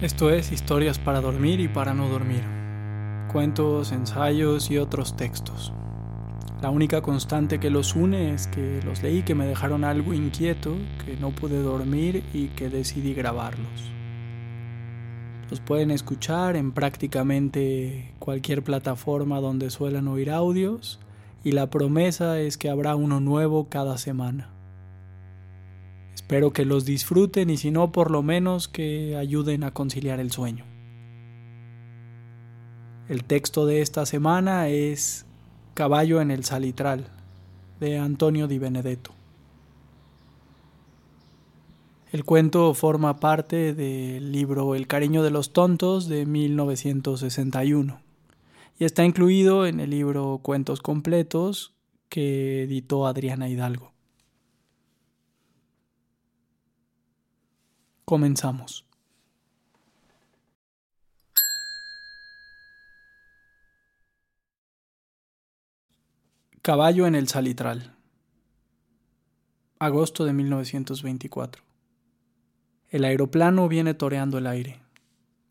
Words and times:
Esto 0.00 0.30
es 0.30 0.50
Historias 0.50 0.98
para 0.98 1.20
dormir 1.20 1.60
y 1.60 1.68
para 1.68 1.92
no 1.92 2.08
dormir. 2.08 2.42
Cuentos, 3.30 3.92
ensayos 3.92 4.70
y 4.70 4.78
otros 4.78 5.14
textos. 5.14 5.74
La 6.62 6.70
única 6.70 7.02
constante 7.02 7.60
que 7.60 7.68
los 7.68 7.94
une 7.94 8.32
es 8.32 8.46
que 8.46 8.80
los 8.82 9.02
leí 9.02 9.22
que 9.24 9.34
me 9.34 9.44
dejaron 9.44 9.84
algo 9.84 10.14
inquieto, 10.14 10.74
que 11.04 11.18
no 11.18 11.32
pude 11.32 11.60
dormir 11.60 12.24
y 12.32 12.46
que 12.48 12.70
decidí 12.70 13.12
grabarlos. 13.12 13.92
Los 15.50 15.60
pueden 15.60 15.90
escuchar 15.90 16.56
en 16.56 16.72
prácticamente 16.72 18.14
cualquier 18.18 18.64
plataforma 18.64 19.38
donde 19.40 19.68
suelen 19.68 20.08
oír 20.08 20.30
audios 20.30 20.98
y 21.44 21.52
la 21.52 21.68
promesa 21.68 22.40
es 22.40 22.56
que 22.56 22.70
habrá 22.70 22.96
uno 22.96 23.20
nuevo 23.20 23.68
cada 23.68 23.98
semana. 23.98 24.48
Espero 26.14 26.52
que 26.52 26.64
los 26.64 26.84
disfruten 26.84 27.50
y 27.50 27.56
si 27.56 27.70
no, 27.70 27.92
por 27.92 28.10
lo 28.10 28.22
menos 28.22 28.68
que 28.68 29.16
ayuden 29.16 29.64
a 29.64 29.72
conciliar 29.72 30.20
el 30.20 30.30
sueño. 30.30 30.64
El 33.08 33.24
texto 33.24 33.66
de 33.66 33.80
esta 33.80 34.06
semana 34.06 34.68
es 34.68 35.26
Caballo 35.74 36.20
en 36.20 36.30
el 36.30 36.44
Salitral, 36.44 37.08
de 37.80 37.98
Antonio 37.98 38.46
Di 38.46 38.58
Benedetto. 38.58 39.12
El 42.12 42.24
cuento 42.24 42.74
forma 42.74 43.20
parte 43.20 43.72
del 43.72 44.32
libro 44.32 44.74
El 44.74 44.88
cariño 44.88 45.22
de 45.22 45.30
los 45.30 45.52
tontos 45.52 46.08
de 46.08 46.26
1961 46.26 48.00
y 48.80 48.84
está 48.84 49.04
incluido 49.04 49.66
en 49.66 49.78
el 49.78 49.90
libro 49.90 50.40
Cuentos 50.42 50.80
completos 50.80 51.74
que 52.08 52.64
editó 52.64 53.06
Adriana 53.06 53.48
Hidalgo. 53.48 53.89
Comenzamos. 58.10 58.84
Caballo 66.60 67.06
en 67.06 67.14
el 67.14 67.28
Salitral. 67.28 67.94
Agosto 69.78 70.24
de 70.24 70.32
1924. 70.32 71.62
El 72.88 73.04
aeroplano 73.04 73.68
viene 73.68 73.94
toreando 73.94 74.38
el 74.38 74.48
aire. 74.48 74.80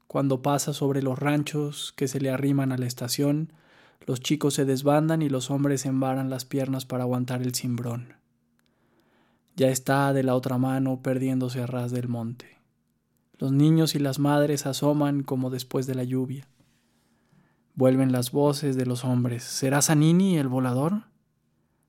Cuando 0.07 0.41
pasa 0.41 0.73
sobre 0.73 1.01
los 1.01 1.17
ranchos 1.17 1.93
que 1.95 2.09
se 2.09 2.19
le 2.19 2.29
arriman 2.29 2.73
a 2.73 2.77
la 2.77 2.87
estación, 2.87 3.53
los 4.05 4.19
chicos 4.19 4.55
se 4.55 4.65
desbandan 4.65 5.21
y 5.21 5.29
los 5.29 5.49
hombres 5.49 5.85
embaran 5.85 6.29
las 6.29 6.43
piernas 6.43 6.85
para 6.85 7.03
aguantar 7.03 7.41
el 7.41 7.55
cimbrón 7.55 8.18
ya 9.59 9.67
está 9.67 10.13
de 10.13 10.23
la 10.23 10.35
otra 10.35 10.57
mano 10.57 11.01
perdiéndose 11.03 11.61
a 11.61 11.67
ras 11.67 11.91
del 11.91 12.07
monte. 12.07 12.61
Los 13.37 13.51
niños 13.51 13.93
y 13.93 13.99
las 13.99 14.17
madres 14.17 14.65
asoman 14.65 15.21
como 15.21 15.49
después 15.49 15.85
de 15.85 15.95
la 15.95 16.05
lluvia. 16.05 16.47
Vuelven 17.75 18.13
las 18.13 18.31
voces 18.31 18.77
de 18.77 18.85
los 18.85 19.03
hombres. 19.03 19.43
¿Será 19.43 19.81
Sanini 19.81 20.37
el 20.37 20.47
volador? 20.47 21.03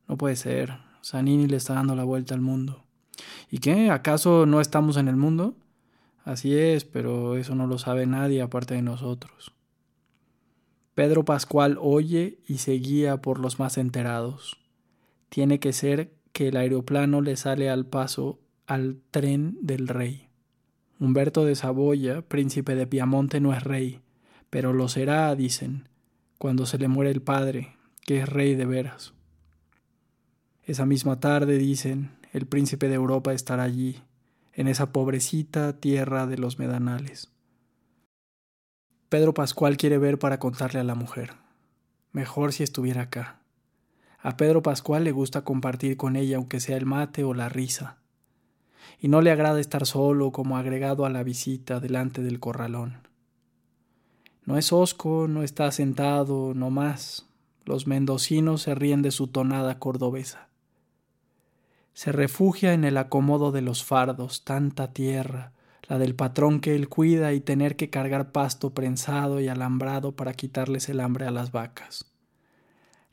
No 0.08 0.16
puede 0.16 0.34
ser. 0.34 0.78
Sanini 1.00 1.46
le 1.46 1.58
está 1.58 1.74
dando 1.74 1.94
la 1.94 2.02
vuelta 2.02 2.34
al 2.34 2.40
mundo. 2.40 2.82
¿Y 3.52 3.58
qué? 3.58 3.92
¿Acaso 3.92 4.46
no 4.46 4.60
estamos 4.60 4.96
en 4.96 5.06
el 5.06 5.14
mundo? 5.14 5.54
Así 6.24 6.58
es, 6.58 6.84
pero 6.84 7.36
eso 7.36 7.54
no 7.54 7.68
lo 7.68 7.78
sabe 7.78 8.04
nadie 8.04 8.42
aparte 8.42 8.74
de 8.74 8.82
nosotros. 8.82 9.52
Pedro 10.94 11.24
Pascual 11.24 11.78
oye 11.80 12.40
y 12.48 12.58
se 12.58 12.72
guía 12.72 13.18
por 13.18 13.38
los 13.38 13.60
más 13.60 13.78
enterados. 13.78 14.58
Tiene 15.28 15.60
que 15.60 15.72
ser 15.72 16.19
que 16.32 16.48
el 16.48 16.56
aeroplano 16.56 17.20
le 17.20 17.36
sale 17.36 17.70
al 17.70 17.86
paso 17.86 18.40
al 18.66 19.00
tren 19.10 19.58
del 19.60 19.88
rey. 19.88 20.28
Humberto 20.98 21.44
de 21.44 21.56
Saboya, 21.56 22.22
príncipe 22.22 22.74
de 22.74 22.86
Piamonte, 22.86 23.40
no 23.40 23.54
es 23.54 23.64
rey, 23.64 24.00
pero 24.50 24.72
lo 24.72 24.88
será, 24.88 25.34
dicen, 25.34 25.88
cuando 26.38 26.66
se 26.66 26.78
le 26.78 26.88
muere 26.88 27.10
el 27.10 27.22
padre, 27.22 27.76
que 28.04 28.20
es 28.20 28.28
rey 28.28 28.54
de 28.54 28.66
veras. 28.66 29.14
Esa 30.62 30.86
misma 30.86 31.18
tarde, 31.18 31.58
dicen, 31.58 32.10
el 32.32 32.46
príncipe 32.46 32.88
de 32.88 32.94
Europa 32.94 33.32
estará 33.32 33.62
allí, 33.62 34.02
en 34.52 34.68
esa 34.68 34.92
pobrecita 34.92 35.80
tierra 35.80 36.26
de 36.26 36.38
los 36.38 36.58
medanales. 36.58 37.30
Pedro 39.08 39.34
Pascual 39.34 39.76
quiere 39.76 39.98
ver 39.98 40.18
para 40.18 40.38
contarle 40.38 40.78
a 40.78 40.84
la 40.84 40.94
mujer. 40.94 41.32
Mejor 42.12 42.52
si 42.52 42.62
estuviera 42.62 43.02
acá. 43.02 43.39
A 44.22 44.36
Pedro 44.36 44.62
Pascual 44.62 45.04
le 45.04 45.12
gusta 45.12 45.44
compartir 45.44 45.96
con 45.96 46.14
ella 46.14 46.36
aunque 46.36 46.60
sea 46.60 46.76
el 46.76 46.84
mate 46.84 47.24
o 47.24 47.32
la 47.32 47.48
risa. 47.48 47.96
Y 48.98 49.08
no 49.08 49.22
le 49.22 49.30
agrada 49.30 49.60
estar 49.60 49.86
solo 49.86 50.30
como 50.30 50.58
agregado 50.58 51.06
a 51.06 51.10
la 51.10 51.22
visita 51.22 51.80
delante 51.80 52.22
del 52.22 52.38
corralón. 52.38 53.08
No 54.44 54.58
es 54.58 54.72
osco, 54.72 55.26
no 55.26 55.42
está 55.42 55.70
sentado, 55.72 56.52
no 56.54 56.68
más. 56.68 57.28
Los 57.64 57.86
mendocinos 57.86 58.62
se 58.62 58.74
ríen 58.74 59.00
de 59.00 59.10
su 59.10 59.28
tonada 59.28 59.78
cordobesa. 59.78 60.48
Se 61.94 62.12
refugia 62.12 62.74
en 62.74 62.84
el 62.84 62.98
acomodo 62.98 63.52
de 63.52 63.62
los 63.62 63.84
fardos, 63.84 64.44
tanta 64.44 64.92
tierra, 64.92 65.52
la 65.88 65.98
del 65.98 66.14
patrón 66.14 66.60
que 66.60 66.74
él 66.74 66.88
cuida 66.88 67.32
y 67.32 67.40
tener 67.40 67.76
que 67.76 67.90
cargar 67.90 68.32
pasto 68.32 68.74
prensado 68.74 69.40
y 69.40 69.48
alambrado 69.48 70.12
para 70.12 70.34
quitarles 70.34 70.88
el 70.88 71.00
hambre 71.00 71.26
a 71.26 71.30
las 71.30 71.52
vacas. 71.52 72.09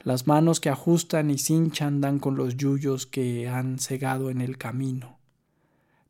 Las 0.08 0.26
manos 0.26 0.62
que 0.62 0.70
ajustan 0.70 1.30
y 1.30 1.38
cinchan 1.38 2.00
dan 2.00 2.20
con 2.20 2.38
los 2.38 2.56
yuyos 2.56 3.06
que 3.06 3.50
han 3.50 3.78
cegado 3.78 4.30
en 4.30 4.40
el 4.40 4.58
camino. 4.58 5.18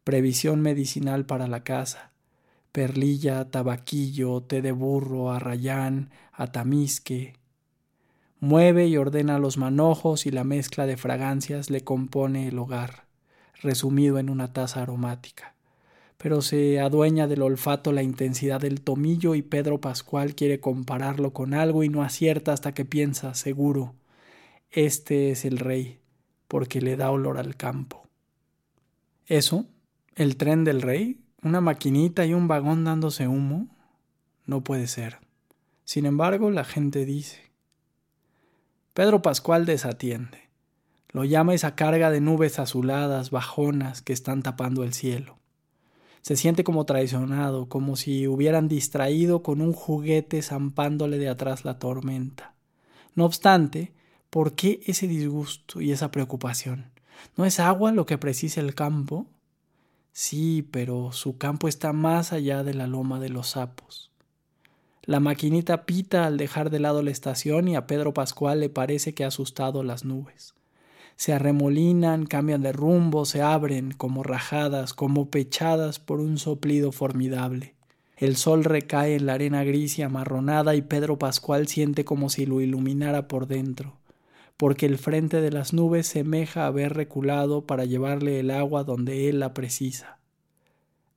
Previsión 0.04 0.62
medicinal 0.62 1.26
para 1.26 1.48
la 1.48 1.64
casa. 1.64 2.12
Perlilla, 2.72 3.50
tabaquillo, 3.50 4.44
té 4.44 4.62
de 4.62 4.72
burro, 4.72 5.32
arrayán, 5.32 6.12
atamisque. 6.32 7.38
Mueve 8.40 8.86
y 8.86 8.98
ordena 8.98 9.40
los 9.40 9.58
manojos 9.58 10.28
y 10.28 10.30
la 10.30 10.44
mezcla 10.44 10.86
de 10.86 10.96
fragancias 10.96 11.72
le 11.72 11.84
compone 11.84 12.50
el 12.50 12.60
hogar, 12.60 13.08
resumido 13.64 14.20
en 14.20 14.30
una 14.30 14.54
taza 14.54 14.84
aromática 14.84 15.57
pero 16.18 16.42
se 16.42 16.80
adueña 16.80 17.28
del 17.28 17.44
olfato 17.44 17.92
la 17.92 18.04
intensidad 18.04 18.60
del 18.60 18.82
tomillo 18.82 19.36
y 19.36 19.44
Pedro 19.44 19.80
Pascual 19.80 20.36
quiere 20.36 20.60
compararlo 20.60 21.32
con 21.32 21.54
algo 21.54 21.84
y 21.84 21.90
no 21.90 22.04
acierta 22.04 22.54
hasta 22.54 22.74
que 22.74 22.86
piensa, 22.86 23.34
seguro, 23.36 23.94
este 24.72 25.32
es 25.32 25.46
el 25.46 25.60
rey, 25.60 26.00
porque 26.48 26.82
le 26.82 26.98
da 26.98 27.12
olor 27.12 27.38
al 27.38 27.56
campo. 27.56 28.08
¿Eso? 29.28 29.66
¿El 30.16 30.38
tren 30.38 30.64
del 30.64 30.82
rey? 30.82 31.22
¿Una 31.44 31.62
maquinita 31.62 32.26
y 32.26 32.34
un 32.34 32.48
vagón 32.48 32.84
dándose 32.84 33.28
humo? 33.28 33.68
No 34.46 34.64
puede 34.64 34.88
ser. 34.88 35.20
Sin 35.84 36.06
embargo, 36.06 36.50
la 36.50 36.64
gente 36.64 37.06
dice. 37.06 37.42
Pedro 38.94 39.22
Pascual 39.22 39.66
desatiende. 39.66 40.50
Lo 41.10 41.24
llama 41.24 41.54
esa 41.54 41.76
carga 41.76 42.10
de 42.10 42.20
nubes 42.20 42.60
azuladas, 42.60 43.30
bajonas, 43.30 44.02
que 44.02 44.14
están 44.14 44.42
tapando 44.42 44.84
el 44.84 44.94
cielo. 44.94 45.38
Se 46.22 46.36
siente 46.36 46.64
como 46.64 46.86
traicionado, 46.86 47.70
como 47.70 47.96
si 47.96 48.28
hubieran 48.28 48.68
distraído 48.68 49.44
con 49.44 49.62
un 49.62 49.74
juguete 49.74 50.42
zampándole 50.42 51.18
de 51.18 51.30
atrás 51.30 51.66
la 51.66 51.80
tormenta. 51.80 52.56
No 53.16 53.26
obstante, 53.26 53.94
¿por 54.30 54.54
qué 54.54 54.82
ese 54.86 55.08
disgusto 55.08 55.82
y 55.82 55.92
esa 55.92 56.12
preocupación? 56.12 56.92
¿No 57.36 57.46
es 57.46 57.60
agua 57.60 57.92
lo 57.92 58.06
que 58.06 58.18
precisa 58.18 58.62
el 58.62 58.76
campo? 58.76 59.28
Sí, 60.12 60.68
pero 60.72 61.12
su 61.12 61.38
campo 61.38 61.68
está 61.68 61.94
más 61.94 62.34
allá 62.34 62.64
de 62.64 62.74
la 62.74 62.88
loma 62.88 63.20
de 63.20 63.30
los 63.30 63.50
sapos. 63.50 64.12
La 65.04 65.20
maquinita 65.20 65.86
pita 65.86 66.26
al 66.26 66.38
dejar 66.38 66.70
de 66.70 66.80
lado 66.80 67.02
la 67.02 67.12
estación 67.12 67.68
y 67.70 67.76
a 67.76 67.88
Pedro 67.88 68.14
Pascual 68.14 68.60
le 68.60 68.70
parece 68.70 69.14
que 69.14 69.24
ha 69.24 69.28
asustado 69.28 69.84
las 69.84 70.04
nubes 70.04 70.58
se 71.18 71.34
arremolinan, 71.34 72.28
cambian 72.28 72.62
de 72.62 72.72
rumbo, 72.72 73.26
se 73.26 73.42
abren 73.42 73.92
como 73.92 74.22
rajadas, 74.22 74.94
como 74.94 75.30
pechadas 75.30 75.98
por 76.00 76.20
un 76.20 76.38
soplido 76.38 76.92
formidable. 76.92 77.74
El 78.18 78.36
sol 78.36 78.64
recae 78.64 79.16
en 79.16 79.26
la 79.26 79.34
arena 79.34 79.64
gris 79.64 79.98
y 79.98 80.04
amarronada 80.04 80.76
y 80.76 80.84
Pedro 80.84 81.18
Pascual 81.18 81.68
siente 81.68 82.06
como 82.06 82.30
si 82.30 82.46
lo 82.46 82.62
iluminara 82.62 83.28
por 83.28 83.48
dentro, 83.48 83.98
porque 84.58 84.86
el 84.86 85.00
frente 85.00 85.42
de 85.42 85.52
las 85.52 85.74
nubes 85.74 86.08
semeja 86.08 86.68
haber 86.68 86.94
reculado 86.94 87.66
para 87.66 87.86
llevarle 87.86 88.40
el 88.40 88.52
agua 88.52 88.84
donde 88.84 89.28
él 89.28 89.40
la 89.40 89.56
precisa. 89.56 90.20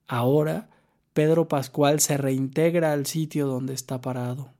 Ahora 0.08 0.70
Pedro 1.12 1.47
Pascual 1.47 2.00
se 2.00 2.17
reintegra 2.17 2.93
al 2.93 3.05
sitio 3.05 3.47
donde 3.47 3.75
está 3.75 4.00
parado. 4.00 4.50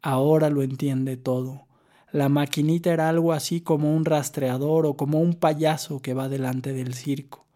Ahora 0.00 0.48
lo 0.48 0.62
entiende 0.62 1.18
todo 1.18 1.67
la 2.12 2.28
maquinita 2.28 2.92
era 2.92 3.08
algo 3.08 3.32
así 3.32 3.60
como 3.60 3.94
un 3.94 4.04
rastreador 4.04 4.86
o 4.86 4.96
como 4.96 5.20
un 5.20 5.34
payaso 5.34 6.00
que 6.00 6.14
va 6.14 6.28
delante 6.28 6.72
del 6.72 6.94
circo. 6.94 7.46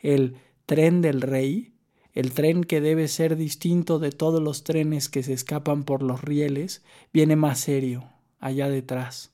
El 0.00 0.36
tren 0.66 1.02
del 1.02 1.20
rey, 1.20 1.74
el 2.12 2.32
tren 2.32 2.64
que 2.64 2.80
debe 2.80 3.08
ser 3.08 3.36
distinto 3.36 3.98
de 3.98 4.10
todos 4.10 4.42
los 4.42 4.64
trenes 4.64 5.08
que 5.08 5.22
se 5.22 5.32
escapan 5.32 5.84
por 5.84 6.02
los 6.02 6.22
rieles, 6.22 6.82
viene 7.12 7.36
más 7.36 7.60
serio, 7.60 8.10
allá 8.40 8.68
detrás. 8.68 9.32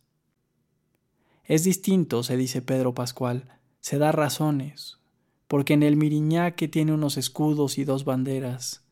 Es 1.45 1.65
distinto, 1.65 2.23
se 2.23 2.37
dice 2.37 2.61
Pedro 2.61 2.95
Pascual, 2.95 3.59
se 3.81 3.99
da 3.99 4.13
razones, 4.13 4.99
porque 5.47 5.73
en 5.73 5.83
el 5.83 5.97
Miriñaque 5.97 6.69
tiene 6.69 6.93
unos 6.93 7.17
escudos 7.17 7.79
y 7.79 7.85
dos 7.85 8.05
banderas, 8.05 8.85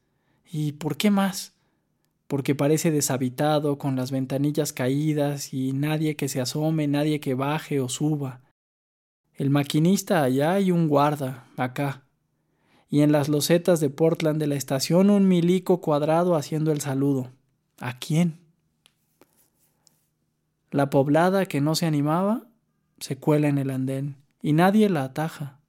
¿Y 0.49 0.73
por 0.73 0.97
qué 0.97 1.11
más? 1.11 1.56
Porque 2.27 2.55
parece 2.55 2.91
deshabitado, 2.91 3.79
con 3.79 3.97
las 3.97 4.11
ventanillas 4.11 4.73
caídas 4.73 5.55
y 5.55 5.73
nadie 5.73 6.17
que 6.17 6.29
se 6.29 6.41
asome, 6.41 6.89
nadie 6.89 7.21
que 7.21 7.35
baje 7.35 7.81
o 7.81 7.89
suba. 7.89 8.41
El 9.35 9.51
maquinista 9.51 10.23
allá 10.23 10.59
y 10.61 10.71
un 10.71 10.89
guarda 10.89 11.47
acá. 11.57 12.05
Y 12.89 13.03
en 13.03 13.13
las 13.13 13.29
losetas 13.29 13.81
de 13.81 13.91
Portland 13.91 14.41
de 14.41 14.47
la 14.47 14.55
estación 14.55 15.11
un 15.11 15.29
milico 15.29 15.81
cuadrado 15.81 16.37
haciendo 16.37 16.73
el 16.73 16.81
saludo. 16.81 17.31
¿A 17.79 17.99
quién? 17.99 18.39
La 20.71 20.91
poblada 20.91 21.47
que 21.47 21.61
no 21.61 21.75
se 21.75 21.87
animaba 21.87 22.47
se 22.99 23.17
cuela 23.17 23.49
en 23.49 23.59
el 23.59 23.71
andén 23.71 24.17
y 24.43 24.53
nadie 24.53 24.89
la 24.89 25.05
ataja. 25.05 25.61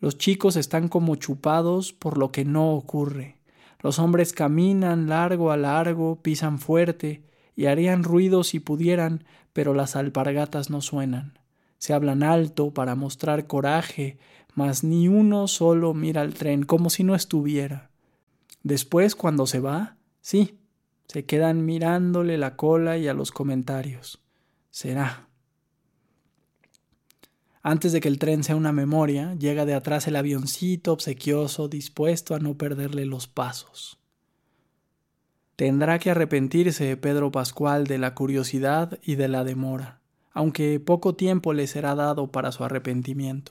Los 0.00 0.18
chicos 0.18 0.56
están 0.56 0.88
como 0.88 1.16
chupados 1.16 1.92
por 1.92 2.18
lo 2.18 2.30
que 2.30 2.44
no 2.44 2.72
ocurre. 2.72 3.35
Los 3.80 3.98
hombres 3.98 4.32
caminan 4.32 5.08
largo 5.08 5.50
a 5.50 5.56
largo, 5.56 6.20
pisan 6.22 6.58
fuerte 6.58 7.22
y 7.54 7.66
harían 7.66 8.04
ruido 8.04 8.44
si 8.44 8.60
pudieran, 8.60 9.24
pero 9.52 9.74
las 9.74 9.96
alpargatas 9.96 10.70
no 10.70 10.80
suenan. 10.80 11.38
Se 11.78 11.92
hablan 11.92 12.22
alto 12.22 12.72
para 12.72 12.94
mostrar 12.94 13.46
coraje, 13.46 14.18
mas 14.54 14.84
ni 14.84 15.08
uno 15.08 15.48
solo 15.48 15.94
mira 15.94 16.22
al 16.22 16.34
tren 16.34 16.64
como 16.64 16.90
si 16.90 17.04
no 17.04 17.14
estuviera. 17.14 17.90
Después, 18.62 19.14
cuando 19.14 19.46
se 19.46 19.60
va, 19.60 19.96
sí, 20.20 20.58
se 21.06 21.24
quedan 21.24 21.64
mirándole 21.64 22.38
la 22.38 22.56
cola 22.56 22.96
y 22.96 23.08
a 23.08 23.14
los 23.14 23.30
comentarios. 23.30 24.22
Será. 24.70 25.25
Antes 27.68 27.90
de 27.90 28.00
que 28.00 28.06
el 28.06 28.20
tren 28.20 28.44
sea 28.44 28.54
una 28.54 28.70
memoria, 28.70 29.34
llega 29.34 29.64
de 29.64 29.74
atrás 29.74 30.06
el 30.06 30.14
avioncito 30.14 30.92
obsequioso, 30.92 31.66
dispuesto 31.66 32.36
a 32.36 32.38
no 32.38 32.54
perderle 32.54 33.06
los 33.06 33.26
pasos. 33.26 33.98
Tendrá 35.56 35.98
que 35.98 36.12
arrepentirse 36.12 36.96
Pedro 36.96 37.32
Pascual 37.32 37.88
de 37.88 37.98
la 37.98 38.14
curiosidad 38.14 39.00
y 39.02 39.16
de 39.16 39.26
la 39.26 39.42
demora, 39.42 39.98
aunque 40.32 40.78
poco 40.78 41.16
tiempo 41.16 41.52
le 41.54 41.66
será 41.66 41.96
dado 41.96 42.30
para 42.30 42.52
su 42.52 42.62
arrepentimiento. 42.62 43.50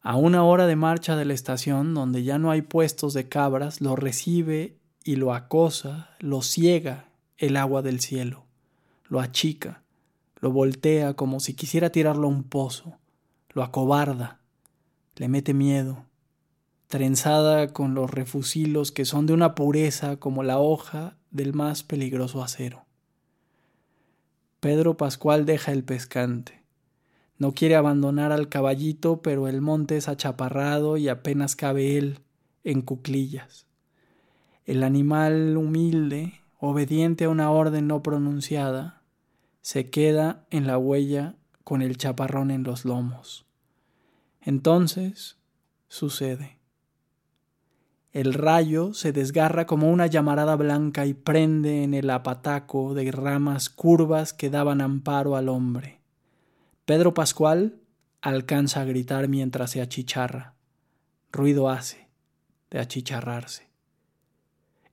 A 0.00 0.14
una 0.14 0.44
hora 0.44 0.68
de 0.68 0.76
marcha 0.76 1.16
de 1.16 1.24
la 1.24 1.34
estación, 1.34 1.94
donde 1.94 2.22
ya 2.22 2.38
no 2.38 2.52
hay 2.52 2.62
puestos 2.62 3.12
de 3.12 3.28
cabras, 3.28 3.80
lo 3.80 3.96
recibe 3.96 4.76
y 5.02 5.16
lo 5.16 5.34
acosa, 5.34 6.10
lo 6.20 6.42
ciega 6.42 7.08
el 7.38 7.56
agua 7.56 7.82
del 7.82 7.98
cielo, 7.98 8.44
lo 9.08 9.18
achica, 9.18 9.82
lo 10.40 10.52
voltea 10.52 11.14
como 11.14 11.40
si 11.40 11.54
quisiera 11.54 11.90
tirarlo 11.90 12.26
a 12.26 12.30
un 12.30 12.44
pozo, 12.44 12.98
lo 13.50 13.62
acobarda, 13.62 14.40
le 15.16 15.28
mete 15.28 15.54
miedo, 15.54 16.04
trenzada 16.86 17.72
con 17.72 17.94
los 17.94 18.10
refusilos 18.10 18.92
que 18.92 19.04
son 19.04 19.26
de 19.26 19.34
una 19.34 19.54
pureza 19.54 20.16
como 20.16 20.42
la 20.42 20.58
hoja 20.58 21.16
del 21.30 21.52
más 21.52 21.82
peligroso 21.82 22.42
acero. 22.42 22.86
Pedro 24.60 24.96
Pascual 24.96 25.44
deja 25.46 25.72
el 25.72 25.84
pescante. 25.84 26.64
No 27.36 27.52
quiere 27.52 27.76
abandonar 27.76 28.32
al 28.32 28.48
caballito, 28.48 29.22
pero 29.22 29.46
el 29.46 29.60
monte 29.60 29.96
es 29.96 30.08
achaparrado 30.08 30.96
y 30.96 31.08
apenas 31.08 31.54
cabe 31.54 31.96
él 31.96 32.20
en 32.64 32.82
cuclillas. 32.82 33.66
El 34.64 34.82
animal 34.82 35.56
humilde, 35.56 36.40
obediente 36.58 37.24
a 37.24 37.28
una 37.28 37.50
orden 37.52 37.86
no 37.86 38.02
pronunciada, 38.02 38.97
se 39.60 39.90
queda 39.90 40.46
en 40.50 40.66
la 40.66 40.78
huella 40.78 41.36
con 41.64 41.82
el 41.82 41.96
chaparrón 41.96 42.50
en 42.50 42.62
los 42.62 42.84
lomos. 42.84 43.46
Entonces 44.40 45.36
sucede. 45.88 46.58
El 48.12 48.32
rayo 48.32 48.94
se 48.94 49.12
desgarra 49.12 49.66
como 49.66 49.90
una 49.90 50.06
llamarada 50.06 50.56
blanca 50.56 51.04
y 51.04 51.12
prende 51.12 51.84
en 51.84 51.92
el 51.92 52.08
apataco 52.08 52.94
de 52.94 53.12
ramas 53.12 53.68
curvas 53.68 54.32
que 54.32 54.48
daban 54.48 54.80
amparo 54.80 55.36
al 55.36 55.48
hombre. 55.48 56.00
Pedro 56.86 57.12
Pascual 57.12 57.80
alcanza 58.22 58.80
a 58.80 58.84
gritar 58.84 59.28
mientras 59.28 59.72
se 59.72 59.82
achicharra. 59.82 60.54
Ruido 61.30 61.68
hace 61.68 62.08
de 62.70 62.78
achicharrarse. 62.78 63.68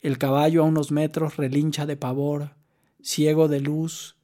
El 0.01 0.17
caballo 0.17 0.63
a 0.63 0.65
unos 0.65 0.91
metros 0.91 1.37
relincha 1.37 1.85
de 1.85 1.97
pavor, 1.97 2.55
ciego 3.01 3.47
de 3.47 3.61
luz, 3.61 4.14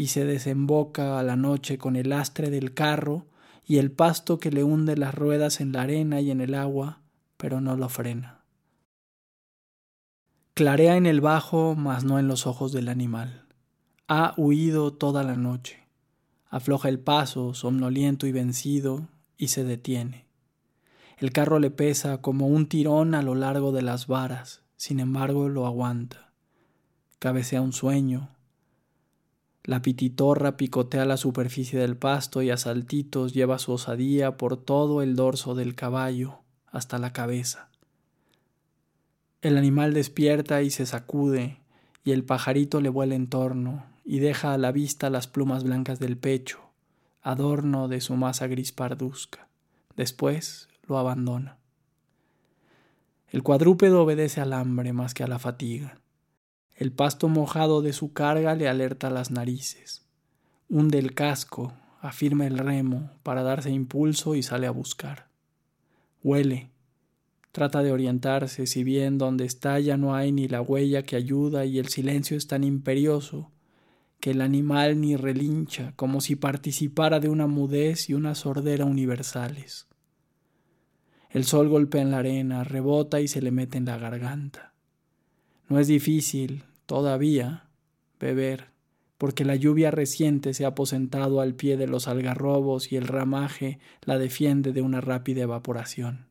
y 0.00 0.06
se 0.06 0.24
desemboca 0.24 1.18
a 1.18 1.22
la 1.22 1.36
noche 1.36 1.76
con 1.76 1.94
el 1.94 2.14
astre 2.14 2.48
del 2.48 2.72
carro 2.72 3.26
y 3.66 3.76
el 3.76 3.92
pasto 3.92 4.38
que 4.38 4.50
le 4.50 4.64
hunde 4.64 4.96
las 4.96 5.14
ruedas 5.14 5.60
en 5.60 5.72
la 5.72 5.82
arena 5.82 6.22
y 6.22 6.30
en 6.30 6.40
el 6.40 6.54
agua, 6.54 7.02
pero 7.36 7.60
no 7.60 7.76
lo 7.76 7.90
frena. 7.90 8.40
Clarea 10.54 10.96
en 10.96 11.04
el 11.04 11.20
bajo, 11.20 11.74
mas 11.74 12.02
no 12.04 12.18
en 12.18 12.28
los 12.28 12.46
ojos 12.46 12.72
del 12.72 12.88
animal. 12.88 13.44
Ha 14.08 14.32
huido 14.38 14.90
toda 14.94 15.22
la 15.22 15.36
noche. 15.36 15.86
Afloja 16.48 16.88
el 16.88 16.98
paso, 16.98 17.52
somnoliento 17.52 18.26
y 18.26 18.32
vencido, 18.32 19.06
y 19.36 19.48
se 19.48 19.64
detiene. 19.64 20.24
El 21.18 21.30
carro 21.30 21.58
le 21.58 21.70
pesa 21.70 22.22
como 22.22 22.46
un 22.46 22.68
tirón 22.68 23.14
a 23.14 23.20
lo 23.20 23.34
largo 23.34 23.70
de 23.70 23.82
las 23.82 24.06
varas, 24.06 24.62
sin 24.78 24.98
embargo 24.98 25.50
lo 25.50 25.66
aguanta. 25.66 26.32
Cabecea 27.18 27.60
un 27.60 27.74
sueño, 27.74 28.30
la 29.64 29.82
pititorra 29.82 30.56
picotea 30.56 31.04
la 31.04 31.16
superficie 31.16 31.78
del 31.78 31.96
pasto 31.96 32.42
y 32.42 32.50
a 32.50 32.56
saltitos 32.56 33.34
lleva 33.34 33.58
su 33.58 33.72
osadía 33.72 34.36
por 34.36 34.56
todo 34.56 35.02
el 35.02 35.16
dorso 35.16 35.54
del 35.54 35.74
caballo 35.74 36.40
hasta 36.66 36.98
la 36.98 37.12
cabeza. 37.12 37.68
El 39.42 39.56
animal 39.56 39.94
despierta 39.94 40.62
y 40.62 40.70
se 40.70 40.86
sacude, 40.86 41.60
y 42.04 42.12
el 42.12 42.24
pajarito 42.24 42.80
le 42.80 42.88
vuela 42.88 43.14
en 43.14 43.28
torno 43.28 43.84
y 44.04 44.18
deja 44.18 44.54
a 44.54 44.58
la 44.58 44.72
vista 44.72 45.10
las 45.10 45.26
plumas 45.26 45.64
blancas 45.64 45.98
del 45.98 46.16
pecho, 46.16 46.60
adorno 47.22 47.88
de 47.88 48.00
su 48.00 48.16
masa 48.16 48.46
gris 48.46 48.72
parduzca. 48.72 49.48
Después 49.96 50.68
lo 50.86 50.98
abandona. 50.98 51.58
El 53.28 53.42
cuadrúpedo 53.42 54.02
obedece 54.02 54.40
al 54.40 54.52
hambre 54.52 54.92
más 54.92 55.14
que 55.14 55.22
a 55.22 55.28
la 55.28 55.38
fatiga. 55.38 56.00
El 56.80 56.92
pasto 56.92 57.28
mojado 57.28 57.82
de 57.82 57.92
su 57.92 58.14
carga 58.14 58.54
le 58.54 58.66
alerta 58.66 59.10
las 59.10 59.30
narices. 59.30 60.06
Hunde 60.70 60.98
el 60.98 61.12
casco, 61.12 61.74
afirma 62.00 62.46
el 62.46 62.56
remo 62.56 63.10
para 63.22 63.42
darse 63.42 63.70
impulso 63.70 64.34
y 64.34 64.42
sale 64.42 64.66
a 64.66 64.70
buscar. 64.70 65.28
Huele. 66.22 66.70
Trata 67.52 67.82
de 67.82 67.92
orientarse, 67.92 68.66
si 68.66 68.82
bien 68.82 69.18
donde 69.18 69.44
está 69.44 69.78
ya 69.78 69.98
no 69.98 70.14
hay 70.14 70.32
ni 70.32 70.48
la 70.48 70.62
huella 70.62 71.02
que 71.02 71.16
ayuda 71.16 71.66
y 71.66 71.78
el 71.78 71.88
silencio 71.88 72.34
es 72.34 72.46
tan 72.46 72.64
imperioso 72.64 73.50
que 74.18 74.30
el 74.30 74.40
animal 74.40 75.02
ni 75.02 75.16
relincha, 75.16 75.92
como 75.96 76.22
si 76.22 76.34
participara 76.34 77.20
de 77.20 77.28
una 77.28 77.46
mudez 77.46 78.08
y 78.08 78.14
una 78.14 78.34
sordera 78.34 78.86
universales. 78.86 79.86
El 81.28 81.44
sol 81.44 81.68
golpea 81.68 82.00
en 82.00 82.10
la 82.10 82.20
arena, 82.20 82.64
rebota 82.64 83.20
y 83.20 83.28
se 83.28 83.42
le 83.42 83.50
mete 83.50 83.76
en 83.76 83.84
la 83.84 83.98
garganta. 83.98 84.72
No 85.68 85.78
es 85.78 85.86
difícil, 85.86 86.64
todavía 86.90 87.68
beber, 88.18 88.70
porque 89.16 89.44
la 89.44 89.54
lluvia 89.54 89.92
reciente 89.92 90.54
se 90.54 90.64
ha 90.64 90.68
aposentado 90.70 91.40
al 91.40 91.54
pie 91.54 91.76
de 91.76 91.86
los 91.86 92.08
algarrobos 92.08 92.90
y 92.90 92.96
el 92.96 93.06
ramaje 93.06 93.78
la 94.02 94.18
defiende 94.18 94.72
de 94.72 94.82
una 94.82 95.00
rápida 95.00 95.42
evaporación. 95.42 96.26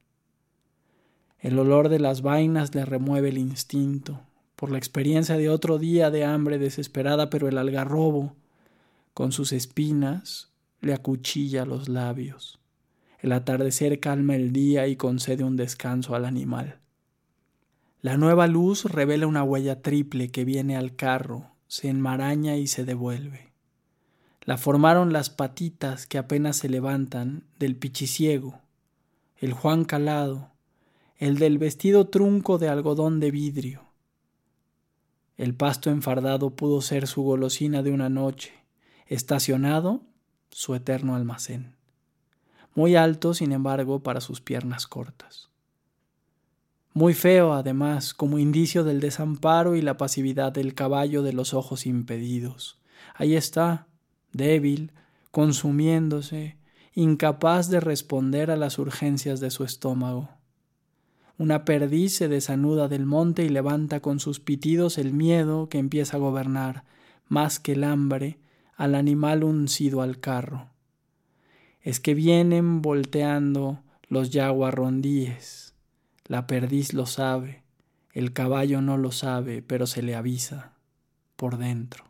El 1.40 1.58
olor 1.60 1.88
de 1.88 2.00
las 2.00 2.22
vainas 2.22 2.76
le 2.76 2.84
remueve 2.84 3.30
el 3.30 3.38
instinto, 3.38 4.20
por 4.58 4.70
la 4.70 4.78
experiencia 4.78 5.38
de 5.38 5.48
otro 5.48 5.78
día 5.78 6.12
de 6.12 6.26
hambre 6.26 6.58
desesperada, 6.58 7.30
pero 7.30 7.48
el 7.48 7.58
algarrobo, 7.58 8.36
con 9.14 9.32
sus 9.32 9.54
espinas, 9.54 10.52
le 10.82 10.94
acuchilla 10.94 11.64
los 11.64 11.88
labios. 11.88 12.60
El 13.20 13.32
atardecer 13.32 14.02
calma 14.02 14.36
el 14.36 14.52
día 14.52 14.88
y 14.88 14.98
concede 14.98 15.46
un 15.46 15.56
descanso 15.56 16.16
al 16.16 16.26
animal. 16.26 16.82
La 18.02 18.16
nueva 18.16 18.48
luz 18.48 18.86
revela 18.86 19.28
una 19.28 19.44
huella 19.44 19.82
triple 19.82 20.32
que 20.32 20.46
viene 20.46 20.78
al 20.78 20.96
carro, 20.96 21.52
se 21.68 21.90
enmaraña 21.90 22.56
y 22.56 22.66
se 22.66 22.86
devuelve. 22.86 23.52
La 24.42 24.58
formaron 24.58 25.12
las 25.12 25.30
patitas 25.30 26.08
que 26.08 26.18
apenas 26.18 26.56
se 26.56 26.70
levantan 26.70 27.44
del 27.60 27.76
pichiciego, 27.76 28.62
el 29.36 29.52
Juan 29.52 29.84
Calado, 29.84 30.50
el 31.18 31.40
del 31.40 31.58
vestido 31.58 32.08
trunco 32.08 32.58
de 32.58 32.70
algodón 32.70 33.20
de 33.20 33.32
vidrio. 33.32 33.82
El 35.36 35.54
pasto 35.54 35.90
enfardado 35.90 36.52
pudo 36.52 36.80
ser 36.80 37.06
su 37.06 37.24
golosina 37.24 37.84
de 37.84 37.92
una 37.92 38.08
noche, 38.08 38.54
estacionado 39.08 40.04
su 40.52 40.74
eterno 40.74 41.16
almacén, 41.16 41.76
muy 42.76 42.96
alto, 42.96 43.34
sin 43.34 43.52
embargo, 43.52 44.04
para 44.04 44.22
sus 44.22 44.40
piernas 44.40 44.88
cortas 44.88 45.49
muy 47.00 47.14
feo 47.14 47.54
además, 47.54 48.14
como 48.14 48.40
indicio 48.40 48.84
del 48.84 49.00
desamparo 49.00 49.78
y 49.78 49.82
la 49.82 49.96
pasividad 49.96 50.52
del 50.52 50.74
caballo 50.74 51.24
de 51.24 51.32
los 51.32 51.54
ojos 51.54 51.86
impedidos. 51.86 52.78
Ahí 53.16 53.38
está, 53.38 53.88
débil, 54.34 54.92
consumiéndose, 55.32 56.58
incapaz 56.94 57.70
de 57.70 57.80
responder 57.80 58.52
a 58.52 58.58
las 58.58 58.80
urgencias 58.80 59.40
de 59.40 59.50
su 59.50 59.64
estómago. 59.64 60.28
una 61.38 61.64
perdiz 61.64 62.18
se 62.18 62.28
desanuda 62.28 62.90
del 62.90 63.06
monte 63.06 63.46
y 63.46 63.50
levanta 63.50 64.02
con 64.02 64.20
sus 64.20 64.42
pitidos 64.42 64.98
el 64.98 65.14
miedo 65.14 65.70
que 65.70 65.78
empieza 65.78 66.18
a 66.18 66.20
gobernar, 66.20 66.84
más 67.30 67.62
que 67.62 67.72
el 67.72 67.86
hambre, 67.86 68.40
al 68.76 68.94
animal 68.94 69.46
uncido 69.46 70.02
al 70.02 70.20
carro. 70.20 70.68
Es 71.80 72.02
que 72.02 72.14
vienen 72.14 72.82
volteando 72.82 73.80
los 74.10 74.32
yaguarrondíes. 74.32 75.69
La 76.30 76.46
perdiz 76.46 76.94
lo 76.94 77.08
sabe, 77.08 77.64
el 78.14 78.34
caballo 78.34 78.82
no 78.82 78.98
lo 78.98 79.12
sabe, 79.12 79.64
pero 79.64 79.88
se 79.88 80.04
le 80.04 80.16
avisa 80.16 80.74
por 81.36 81.58
dentro. 81.58 82.06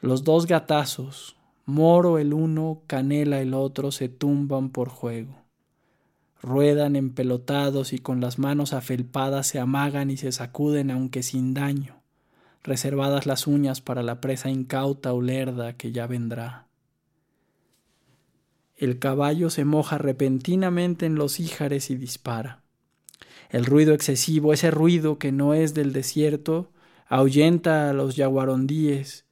Los 0.00 0.24
dos 0.24 0.46
gatazos, 0.46 1.36
moro 1.64 2.18
el 2.18 2.34
uno, 2.34 2.82
canela 2.88 3.40
el 3.40 3.54
otro, 3.54 3.92
se 3.92 4.08
tumban 4.08 4.70
por 4.70 4.88
juego. 4.88 5.36
Ruedan 6.42 6.96
empelotados 6.96 7.92
y 7.92 8.00
con 8.00 8.20
las 8.20 8.40
manos 8.40 8.72
afelpadas 8.72 9.46
se 9.46 9.60
amagan 9.60 10.10
y 10.10 10.16
se 10.16 10.32
sacuden 10.32 10.90
aunque 10.90 11.22
sin 11.22 11.54
daño, 11.54 12.02
reservadas 12.64 13.26
las 13.26 13.46
uñas 13.46 13.80
para 13.80 14.02
la 14.02 14.20
presa 14.20 14.50
incauta 14.50 15.12
o 15.12 15.22
lerda 15.22 15.76
que 15.76 15.92
ya 15.92 16.08
vendrá. 16.08 16.67
El 18.78 19.00
caballo 19.00 19.50
se 19.50 19.64
moja 19.64 19.98
repentinamente 19.98 21.04
en 21.04 21.16
los 21.16 21.40
íjares 21.40 21.90
y 21.90 21.96
dispara. 21.96 22.62
El 23.50 23.66
ruido 23.66 23.92
excesivo, 23.92 24.52
ese 24.52 24.70
ruido 24.70 25.18
que 25.18 25.32
no 25.32 25.52
es 25.52 25.74
del 25.74 25.92
desierto, 25.92 26.70
ahuyenta 27.08 27.90
a 27.90 27.92
los 27.92 28.14
yaguarondíes, 28.14 29.24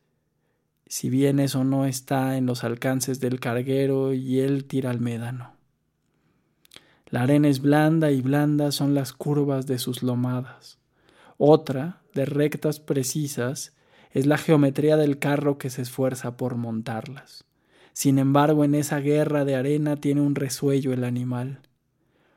si 0.89 1.11
bien 1.11 1.39
eso 1.39 1.63
no 1.63 1.87
está 1.87 2.37
en 2.37 2.47
los 2.47 2.65
alcances 2.65 3.21
del 3.21 3.39
carguero 3.39 4.15
y 4.15 4.41
él 4.41 4.65
tira 4.65 4.91
al 4.91 5.01
médano. 5.01 5.55
La 7.09 7.23
arena 7.23 7.47
es 7.49 7.61
blanda 7.61 8.11
y 8.11 8.23
blandas 8.23 8.75
son 8.75 8.95
las 8.95 9.13
curvas 9.13 9.69
de 9.69 9.79
sus 9.79 10.03
lomadas. 10.03 10.79
Otra, 11.39 12.03
de 12.15 12.25
rectas 12.25 12.81
precisas, 12.81 13.77
es 14.11 14.27
la 14.27 14.39
geometría 14.39 14.97
del 14.97 15.21
carro 15.21 15.57
que 15.57 15.71
se 15.71 15.83
esfuerza 15.83 16.37
por 16.37 16.57
montarlas. 16.57 17.45
Sin 17.97 18.19
embargo, 18.19 18.63
en 18.63 18.75
esa 18.75 19.01
guerra 19.01 19.47
de 19.47 19.55
arena 19.57 19.97
tiene 19.97 20.21
un 20.21 20.35
resuello 20.35 20.93
el 20.93 21.03
animal. 21.03 21.61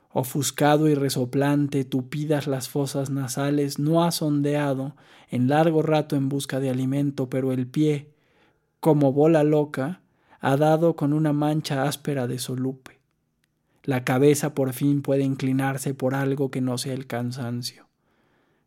Ofuscado 0.09 0.87
y 0.87 0.95
resoplante, 0.95 1.83
tupidas 1.83 2.47
las 2.47 2.69
fosas 2.69 3.09
nasales, 3.09 3.77
no 3.77 4.05
ha 4.05 4.11
sondeado 4.11 4.95
en 5.29 5.49
largo 5.49 5.81
rato 5.81 6.15
en 6.15 6.29
busca 6.29 6.61
de 6.61 6.69
alimento, 6.69 7.29
pero 7.29 7.51
el 7.51 7.67
pie, 7.67 8.13
como 8.79 9.11
bola 9.11 9.43
loca, 9.43 9.99
ha 10.39 10.55
dado 10.55 10.95
con 10.95 11.11
una 11.11 11.33
mancha 11.33 11.83
áspera 11.83 12.25
de 12.25 12.39
solupe. 12.39 13.01
La 13.83 14.05
cabeza 14.05 14.55
por 14.55 14.71
fin 14.71 15.01
puede 15.01 15.23
inclinarse 15.23 15.93
por 15.93 16.15
algo 16.15 16.51
que 16.51 16.61
no 16.61 16.77
sea 16.77 16.93
el 16.93 17.05
cansancio. 17.05 17.89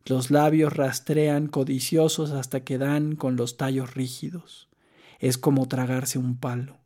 Los 0.05 0.29
labios 0.29 0.77
rastrean 0.77 1.47
codiciosos 1.47 2.29
hasta 2.29 2.59
que 2.59 2.77
dan 2.77 3.15
con 3.15 3.35
los 3.35 3.57
tallos 3.57 3.95
rígidos. 3.95 4.69
Es 5.17 5.39
como 5.39 5.67
tragarse 5.67 6.19
un 6.19 6.37
palo. 6.37 6.82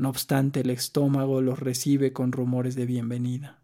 No 0.00 0.08
obstante, 0.08 0.60
el 0.60 0.70
estómago 0.70 1.42
los 1.42 1.60
recibe 1.60 2.14
con 2.14 2.32
rumores 2.32 2.74
de 2.74 2.86
bienvenida. 2.86 3.58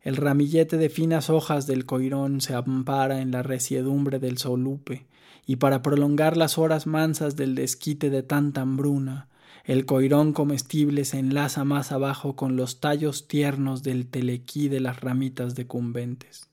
El 0.00 0.16
ramillete 0.16 0.78
de 0.78 0.88
finas 0.88 1.28
hojas 1.28 1.66
del 1.66 1.84
coirón 1.84 2.40
se 2.40 2.54
ampara 2.54 3.20
en 3.20 3.30
la 3.30 3.42
resiedumbre 3.42 4.18
del 4.18 4.38
solupe, 4.38 5.06
y 5.44 5.56
para 5.56 5.82
prolongar 5.82 6.38
las 6.38 6.56
horas 6.56 6.86
mansas 6.86 7.36
del 7.36 7.54
desquite 7.54 8.08
de 8.08 8.22
tanta 8.22 8.62
hambruna, 8.62 9.28
el 9.66 9.84
coirón 9.84 10.32
comestible 10.32 11.04
se 11.04 11.18
enlaza 11.18 11.62
más 11.64 11.92
abajo 11.92 12.36
con 12.36 12.56
los 12.56 12.80
tallos 12.80 13.28
tiernos 13.28 13.82
del 13.82 14.06
telequí 14.06 14.68
de 14.68 14.80
las 14.80 15.02
ramitas 15.02 15.56
decumbentes. 15.56 16.48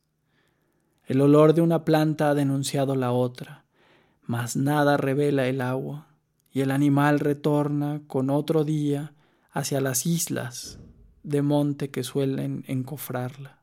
El 1.06 1.22
olor 1.22 1.54
de 1.54 1.62
una 1.62 1.86
planta 1.86 2.32
ha 2.32 2.36
denunciado 2.36 2.98
la 2.98 3.14
otra, 3.14 3.64
mas 4.24 4.58
nada 4.58 4.98
revela 4.98 5.48
el 5.48 5.62
agua, 5.62 6.07
y 6.58 6.62
el 6.62 6.72
animal 6.72 7.20
retorna 7.20 8.02
con 8.08 8.32
otro 8.32 8.64
día 8.64 9.14
hacia 9.52 9.80
las 9.80 10.08
islas 10.08 10.80
de 11.22 11.44
monte 11.44 11.92
que 11.92 12.02
suelen 12.04 12.64
encofrarla. 12.66 13.60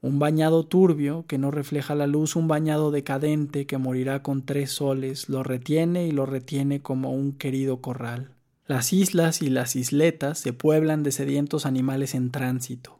Un 0.00 0.18
bañado 0.18 0.66
turbio 0.66 1.24
que 1.28 1.38
no 1.38 1.52
refleja 1.52 1.94
la 1.94 2.08
luz, 2.08 2.34
un 2.34 2.48
bañado 2.48 2.90
decadente 2.90 3.64
que 3.64 3.78
morirá 3.78 4.24
con 4.24 4.44
tres 4.44 4.72
soles, 4.72 5.28
lo 5.28 5.44
retiene 5.44 6.08
y 6.08 6.10
lo 6.10 6.26
retiene 6.26 6.82
como 6.82 7.12
un 7.12 7.30
querido 7.30 7.80
corral. 7.80 8.34
Las 8.66 8.92
islas 8.92 9.40
y 9.40 9.50
las 9.50 9.76
isletas 9.76 10.40
se 10.40 10.52
pueblan 10.52 11.04
de 11.04 11.12
sedientos 11.12 11.64
animales 11.64 12.16
en 12.16 12.32
tránsito. 12.32 12.98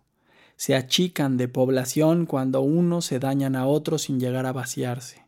Se 0.55 0.77
achican 0.77 1.37
de 1.37 1.49
población 1.49 2.27
cuando 2.27 2.61
unos 2.61 3.07
se 3.07 3.19
dañan 3.19 3.57
a 3.57 3.67
otros 3.67 4.03
sin 4.03 4.21
llegar 4.21 4.47
a 4.47 4.53
vaciarse. 4.53 5.28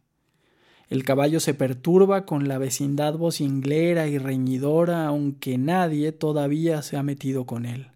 El 0.90 1.04
caballo 1.04 1.38
se 1.38 1.54
perturba 1.54 2.26
con 2.26 2.48
la 2.48 2.58
vecindad 2.58 3.14
vocinglera 3.14 4.08
y 4.08 4.18
reñidora, 4.18 5.06
aunque 5.06 5.56
nadie 5.56 6.10
todavía 6.10 6.82
se 6.82 6.96
ha 6.96 7.04
metido 7.04 7.46
con 7.46 7.64
él. 7.64 7.92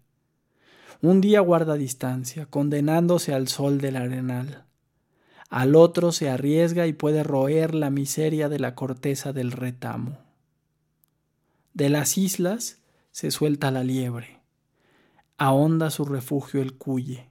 Un 1.01 1.19
día 1.19 1.41
guarda 1.41 1.75
distancia, 1.75 2.45
condenándose 2.45 3.33
al 3.33 3.49
sol 3.49 3.79
del 3.79 3.97
arenal. 3.97 4.63
Al 5.49 5.75
otro 5.75 6.13
se 6.13 6.29
arriesga 6.29 6.87
y 6.87 6.93
puede 6.93 7.21
roer 7.23 7.75
la 7.75 7.89
miseria 7.89 8.47
de 8.47 8.59
la 8.59 8.75
corteza 8.75 9.33
del 9.33 9.51
retamo. 9.51 10.17
De 11.73 11.89
las 11.89 12.17
islas 12.17 12.79
se 13.11 13.29
suelta 13.29 13.71
la 13.71 13.83
liebre. 13.83 14.39
Ahonda 15.37 15.91
su 15.91 16.05
refugio 16.05 16.61
el 16.61 16.77
cuye. 16.77 17.27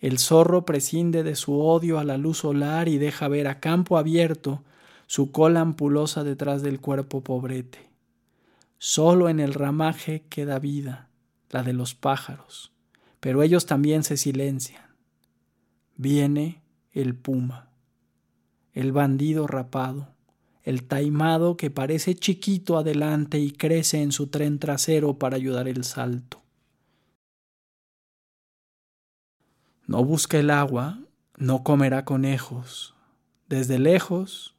El 0.00 0.18
zorro 0.18 0.64
prescinde 0.64 1.22
de 1.22 1.36
su 1.36 1.60
odio 1.60 1.98
a 1.98 2.04
la 2.04 2.16
luz 2.16 2.38
solar 2.38 2.88
y 2.88 2.96
deja 2.96 3.28
ver 3.28 3.48
a 3.48 3.60
campo 3.60 3.98
abierto 3.98 4.64
su 5.06 5.32
cola 5.32 5.60
ampulosa 5.60 6.24
detrás 6.24 6.62
del 6.62 6.80
cuerpo 6.80 7.22
pobrete. 7.22 7.90
Solo 8.78 9.28
en 9.28 9.40
el 9.40 9.54
ramaje 9.54 10.24
queda 10.28 10.58
vida, 10.58 11.08
la 11.50 11.62
de 11.62 11.72
los 11.72 11.94
pájaros 11.94 12.74
pero 13.24 13.42
ellos 13.42 13.64
también 13.64 14.04
se 14.04 14.18
silencian. 14.18 14.84
Viene 15.96 16.60
el 16.92 17.16
puma, 17.16 17.70
el 18.74 18.92
bandido 18.92 19.46
rapado, 19.46 20.14
el 20.62 20.86
taimado 20.86 21.56
que 21.56 21.70
parece 21.70 22.14
chiquito 22.14 22.76
adelante 22.76 23.38
y 23.38 23.50
crece 23.50 24.02
en 24.02 24.12
su 24.12 24.26
tren 24.26 24.58
trasero 24.58 25.18
para 25.18 25.36
ayudar 25.36 25.68
el 25.68 25.84
salto. 25.84 26.42
No 29.86 30.04
busca 30.04 30.38
el 30.38 30.50
agua, 30.50 30.98
no 31.38 31.64
comerá 31.64 32.04
conejos. 32.04 32.94
Desde 33.48 33.78
lejos, 33.78 34.53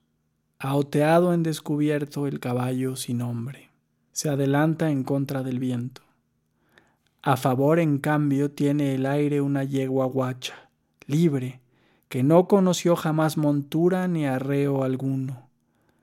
ha 0.57 0.75
oteado 0.75 1.33
en 1.33 1.43
descubierto 1.43 2.27
el 2.27 2.39
caballo 2.39 2.95
sin 2.95 3.17
nombre. 3.19 3.71
Se 4.13 4.29
adelanta 4.29 4.89
en 4.89 5.03
contra 5.03 5.43
del 5.43 5.59
viento. 5.59 6.01
A 7.21 7.37
favor, 7.37 7.79
en 7.79 7.97
cambio, 7.97 8.51
tiene 8.51 8.95
el 8.95 9.05
aire 9.05 9.41
una 9.41 9.63
yegua 9.63 10.05
guacha, 10.05 10.69
libre, 11.07 11.59
que 12.07 12.23
no 12.23 12.47
conoció 12.47 12.95
jamás 12.95 13.35
montura 13.35 14.07
ni 14.07 14.25
arreo 14.25 14.83
alguno. 14.83 15.49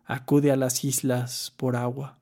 Acude 0.05 0.51
a 0.51 0.57
las 0.57 0.85
islas 0.85 1.55
por 1.57 1.77
agua. 1.77 2.19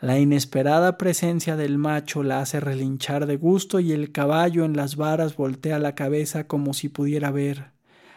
La 0.00 0.18
inesperada 0.18 0.96
presencia 0.96 1.56
del 1.56 1.76
macho 1.76 2.22
la 2.22 2.40
hace 2.40 2.60
relinchar 2.60 3.26
de 3.26 3.36
gusto 3.36 3.80
y 3.80 3.92
el 3.92 4.12
caballo 4.12 4.64
en 4.64 4.76
las 4.76 4.94
varas 4.94 5.36
voltea 5.36 5.80
la 5.80 5.96
cabeza 5.96 6.46
como 6.46 6.72
si 6.72 6.88
pudiera 6.88 7.32
ver, 7.32 7.72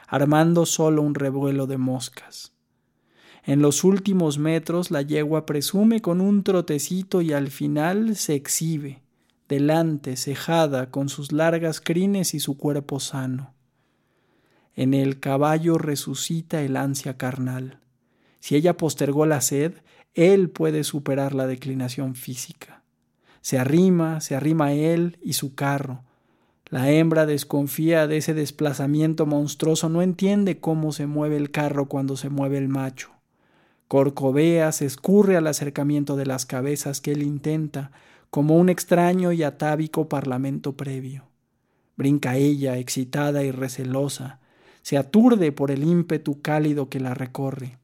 armando 0.08 0.68
solo 0.68 1.02
un 1.02 1.16
revuelo 1.16 1.66
de 1.66 1.78
moscas. 1.78 2.54
En 3.44 3.62
los 3.62 3.84
últimos 3.84 4.38
metros 4.38 4.92
la 4.92 5.02
yegua 5.02 5.46
presume 5.46 6.02
con 6.02 6.22
un 6.22 6.44
trotecito 6.44 7.22
y 7.22 7.34
al 7.34 7.50
final 7.50 8.16
se 8.16 8.36
exhibe, 8.36 9.02
delante, 9.50 10.16
cejada, 10.16 10.92
con 10.92 11.10
sus 11.10 11.32
largas 11.32 11.82
crines 11.82 12.34
y 12.36 12.40
su 12.40 12.58
cuerpo 12.58 13.00
sano. 13.00 13.54
En 14.76 14.94
el 14.94 15.20
caballo 15.20 15.78
resucita 15.78 16.62
el 16.62 16.78
ansia 16.78 17.18
carnal. 17.18 17.80
Si 18.40 18.56
ella 18.56 18.78
postergó 18.78 19.26
la 19.26 19.42
sed, 19.42 19.74
él 20.14 20.50
puede 20.50 20.84
superar 20.84 21.34
la 21.34 21.48
declinación 21.48 22.16
física. 22.16 22.84
Se 23.42 23.58
arrima, 23.58 24.22
se 24.22 24.36
arrima 24.36 24.74
él 24.74 25.18
y 25.22 25.34
su 25.34 25.56
carro. 25.56 26.04
La 26.70 26.90
hembra 26.92 27.26
desconfía 27.26 28.08
de 28.08 28.18
ese 28.18 28.34
desplazamiento 28.34 29.26
monstruoso, 29.26 29.90
no 29.90 30.02
entiende 30.02 30.60
cómo 30.60 30.92
se 30.92 31.08
mueve 31.08 31.38
el 31.38 31.52
carro 31.52 31.88
cuando 31.88 32.16
se 32.16 32.30
mueve 32.30 32.58
el 32.58 32.70
macho. 32.70 33.12
Corcovea, 33.92 34.72
se 34.72 34.86
escurre 34.86 35.36
al 35.36 35.48
acercamiento 35.48 36.16
de 36.16 36.26
las 36.26 36.46
cabezas 36.46 37.02
que 37.02 37.12
él 37.12 37.24
intenta, 37.24 37.92
como 38.30 38.56
un 38.56 38.70
extraño 38.70 39.34
y 39.34 39.44
atávico 39.44 40.08
parlamento 40.08 40.78
previo. 40.78 41.26
Brinca 41.98 42.38
ella, 42.38 42.78
excitada 42.78 43.44
y 43.44 43.52
recelosa, 43.52 44.40
se 44.82 44.98
aturde 44.98 45.52
por 45.52 45.72
el 45.72 45.84
ímpetu 45.84 46.42
cálido 46.42 46.88
que 46.88 47.02
la 47.02 47.14
recorre, 47.14 47.80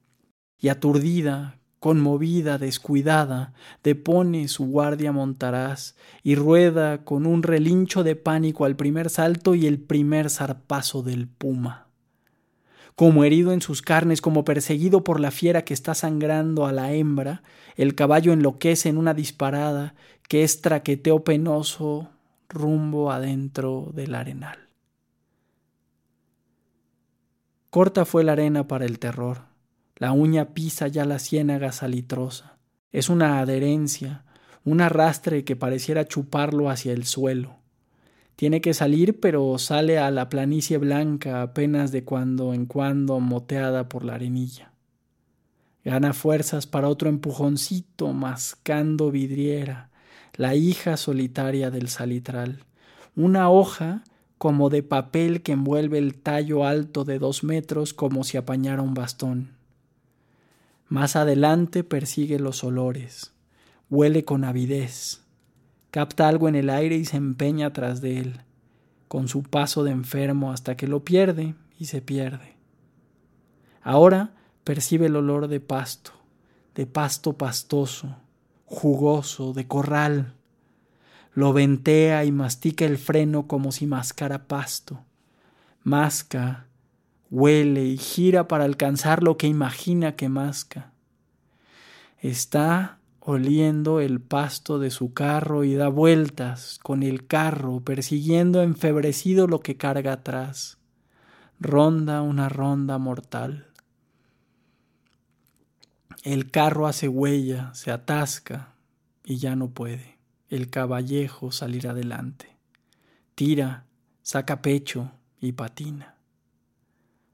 y 0.58 0.70
aturdida, 0.70 1.60
conmovida, 1.82 2.58
descuidada, 2.58 3.52
depone 3.84 4.48
su 4.48 4.66
guardia 4.66 5.12
montaraz 5.12 5.98
y 6.24 6.36
rueda 6.36 7.04
con 7.04 7.26
un 7.26 7.44
relincho 7.44 8.06
de 8.06 8.16
pánico 8.16 8.64
al 8.64 8.78
primer 8.78 9.10
salto 9.10 9.56
y 9.56 9.68
el 9.68 9.78
primer 9.78 10.30
zarpazo 10.30 11.04
del 11.04 11.28
puma. 11.28 11.87
Como 12.98 13.24
herido 13.24 13.52
en 13.52 13.62
sus 13.62 13.84
carnes, 13.84 14.22
como 14.22 14.44
perseguido 14.44 15.04
por 15.04 15.20
la 15.20 15.30
fiera 15.30 15.64
que 15.64 15.76
está 15.76 15.94
sangrando 15.94 16.66
a 16.66 16.72
la 16.72 16.94
hembra, 16.94 17.44
el 17.76 17.94
caballo 17.94 18.34
enloquece 18.34 18.90
en 18.90 18.98
una 18.98 19.14
disparada 19.14 19.94
que 20.28 20.44
es 20.44 20.62
traqueteo 20.62 21.24
penoso 21.24 22.10
rumbo 22.50 23.12
adentro 23.12 23.92
del 23.94 24.16
arenal. 24.16 24.58
Corta 27.70 28.04
fue 28.04 28.24
la 28.24 28.32
arena 28.32 28.68
para 28.68 28.86
el 28.86 28.98
terror. 28.98 29.44
La 29.98 30.12
uña 30.12 30.56
pisa 30.56 30.88
ya 30.88 31.06
la 31.06 31.20
ciénaga 31.20 31.72
salitrosa. 31.74 32.58
Es 32.92 33.10
una 33.10 33.38
adherencia, 33.38 34.26
un 34.66 34.82
arrastre 34.82 35.44
que 35.44 35.56
pareciera 35.56 36.06
chuparlo 36.06 36.72
hacia 36.72 36.94
el 36.94 37.06
suelo. 37.06 37.57
Tiene 38.38 38.62
que 38.62 38.76
salir, 38.76 39.20
pero 39.20 39.58
sale 39.58 39.98
a 39.98 40.12
la 40.12 40.30
planicie 40.30 40.78
blanca 40.78 41.42
apenas 41.42 41.92
de 41.92 42.04
cuando 42.04 42.54
en 42.54 42.68
cuando 42.68 43.20
moteada 43.20 43.90
por 43.90 44.06
la 44.06 44.14
arenilla. 44.14 44.72
Gana 45.84 46.14
fuerzas 46.14 46.68
para 46.68 46.88
otro 46.88 47.10
empujoncito, 47.10 48.14
mascando 48.14 49.10
vidriera, 49.10 49.90
la 50.36 50.54
hija 50.54 50.98
solitaria 50.98 51.72
del 51.72 51.90
salitral. 51.90 52.64
Una 53.16 53.50
hoja 53.50 54.04
como 54.38 54.70
de 54.70 54.84
papel 54.84 55.42
que 55.42 55.54
envuelve 55.54 55.98
el 55.98 56.14
tallo 56.14 56.64
alto 56.64 57.06
de 57.06 57.18
dos 57.18 57.44
metros 57.44 57.96
como 57.96 58.24
si 58.24 58.38
apañara 58.38 58.84
un 58.84 58.94
bastón. 58.94 59.58
Más 60.88 61.16
adelante 61.16 61.84
persigue 61.84 62.38
los 62.38 62.64
olores, 62.64 63.34
huele 63.90 64.24
con 64.26 64.44
avidez, 64.44 65.24
capta 65.92 66.28
algo 66.28 66.48
en 66.48 66.56
el 66.56 66.70
aire 66.70 66.96
y 66.96 67.06
se 67.06 67.18
empeña 67.18 67.74
tras 67.74 68.02
de 68.02 68.20
él, 68.20 68.42
con 69.08 69.28
su 69.28 69.44
paso 69.44 69.84
de 69.84 69.92
enfermo 69.92 70.52
hasta 70.52 70.76
que 70.76 70.88
lo 70.88 71.04
pierde 71.04 71.56
y 71.80 71.86
se 71.86 72.02
pierde. 72.02 72.56
Ahora 73.82 74.32
percibe 74.64 75.06
el 75.06 75.16
olor 75.16 75.48
de 75.48 75.60
pasto, 75.60 76.12
de 76.76 76.86
pasto 76.86 77.34
pastoso, 77.34 78.18
jugoso, 78.66 79.54
de 79.54 79.68
corral, 79.68 80.34
lo 81.34 81.54
ventea 81.54 82.26
y 82.26 82.32
mastica 82.32 82.84
el 82.86 82.98
freno 82.98 83.48
como 83.48 83.72
si 83.72 83.86
mascara 83.86 84.48
pasto. 84.48 85.06
Masca, 85.84 86.66
huele 87.30 87.86
y 87.86 87.98
gira 87.98 88.48
para 88.48 88.64
alcanzar 88.64 89.22
lo 89.22 89.38
que 89.38 89.46
imagina 89.46 90.16
que 90.16 90.30
masca. 90.30 90.92
Está 92.20 92.97
oliendo 93.30 94.00
el 94.00 94.22
pasto 94.22 94.80
de 94.80 94.90
su 94.90 95.14
carro 95.14 95.66
y 95.66 95.76
da 95.76 95.90
vueltas 95.90 96.80
con 96.82 97.04
el 97.04 97.28
carro, 97.28 97.82
persiguiendo 97.82 98.64
enfebrecido 98.64 99.48
lo 99.48 99.60
que 99.60 99.76
carga 99.76 100.14
atrás. 100.14 100.78
Ronda 101.60 102.22
una 102.22 102.48
ronda 102.48 102.98
mortal. 102.98 103.68
El 106.24 106.52
carro 106.52 106.88
hace 106.88 107.10
huella, 107.10 107.74
se 107.74 107.92
atasca 107.92 108.76
y 109.26 109.40
ya 109.40 109.58
no 109.58 109.72
puede 109.72 110.16
el 110.50 110.70
caballejo 110.70 111.52
salir 111.52 111.90
adelante. 111.90 112.56
Tira, 113.36 113.88
saca 114.22 114.62
pecho 114.62 115.12
y 115.42 115.52
patina. 115.52 116.16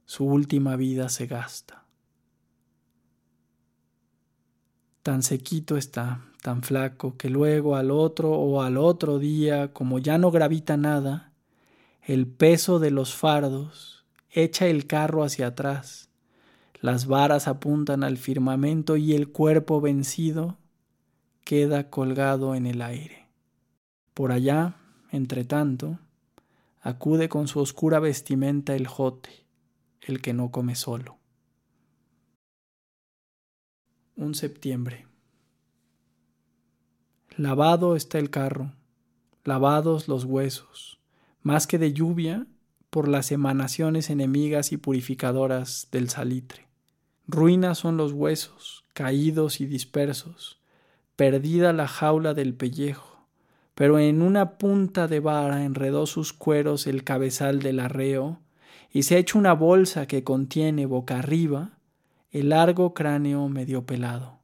Su 0.06 0.26
última 0.26 0.76
vida 0.76 1.08
se 1.10 1.28
gasta. 1.28 1.83
Tan 5.04 5.22
sequito 5.22 5.76
está, 5.76 6.22
tan 6.42 6.64
flaco, 6.64 7.18
que 7.18 7.30
luego 7.30 7.76
al 7.76 7.92
otro 7.92 8.32
o 8.32 8.62
al 8.62 8.78
otro 8.78 9.20
día, 9.20 9.74
como 9.74 10.00
ya 10.00 10.18
no 10.18 10.32
gravita 10.32 10.78
nada, 10.78 11.34
el 12.02 12.26
peso 12.26 12.80
de 12.80 12.90
los 12.90 13.14
fardos 13.14 14.06
echa 14.32 14.68
el 14.68 14.88
carro 14.88 15.26
hacia 15.26 15.48
atrás, 15.48 16.10
las 16.80 17.06
varas 17.06 17.50
apuntan 17.50 18.04
al 18.04 18.18
firmamento 18.18 18.96
y 18.96 19.14
el 19.14 19.30
cuerpo 19.30 19.82
vencido 19.82 20.58
queda 21.44 21.90
colgado 21.90 22.56
en 22.56 22.66
el 22.66 22.82
aire. 22.82 23.28
Por 24.14 24.32
allá, 24.32 24.78
entre 25.12 25.44
tanto, 25.44 26.00
acude 26.82 27.28
con 27.28 27.50
su 27.50 27.60
oscura 27.60 28.00
vestimenta 28.00 28.74
el 28.74 28.88
jote, 28.88 29.46
el 30.00 30.22
que 30.22 30.34
no 30.34 30.52
come 30.52 30.76
solo. 30.76 31.18
Un 34.16 34.36
septiembre. 34.36 35.08
Lavado 37.36 37.96
está 37.96 38.20
el 38.20 38.30
carro, 38.30 38.72
lavados 39.44 40.08
los 40.08 40.24
huesos, 40.24 41.00
más 41.42 41.66
que 41.66 41.80
de 41.80 41.94
lluvia 41.94 42.46
por 42.92 43.08
las 43.08 43.32
emanaciones 43.32 44.12
enemigas 44.12 44.72
y 44.72 44.78
purificadoras 44.78 45.88
del 45.92 46.10
salitre. 46.10 46.68
Ruinas 47.28 47.80
son 47.80 47.98
los 47.98 48.12
huesos, 48.12 48.86
caídos 48.94 49.60
y 49.62 49.66
dispersos, 49.66 50.60
perdida 51.16 51.74
la 51.74 51.88
jaula 51.88 52.36
del 52.36 52.54
pellejo, 52.54 53.26
pero 53.74 53.98
en 53.98 54.22
una 54.22 54.60
punta 54.60 55.08
de 55.08 55.22
vara 55.22 55.66
enredó 55.66 56.06
sus 56.06 56.34
cueros 56.34 56.86
el 56.86 57.04
cabezal 57.04 57.64
del 57.64 57.80
arreo 57.80 58.42
y 58.92 59.04
se 59.04 59.16
ha 59.16 59.18
hecho 59.18 59.40
una 59.40 59.54
bolsa 59.54 60.06
que 60.06 60.24
contiene 60.24 60.86
boca 60.86 61.18
arriba 61.18 61.80
el 62.34 62.50
largo 62.50 62.96
cráneo 62.96 63.48
medio 63.48 63.86
pelado. 63.86 64.40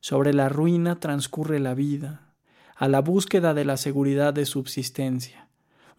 Sobre 0.00 0.32
la 0.32 0.48
ruina 0.48 1.00
transcurre 1.00 1.60
la 1.60 1.74
vida, 1.74 2.32
a 2.76 2.88
la 2.88 3.02
búsqueda 3.02 3.52
de 3.52 3.66
la 3.66 3.76
seguridad 3.76 4.32
de 4.32 4.46
subsistencia. 4.46 5.48